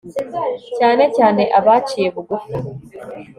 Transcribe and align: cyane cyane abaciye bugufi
cyane 0.77 1.03
cyane 1.17 1.43
abaciye 1.59 2.07
bugufi 2.15 2.53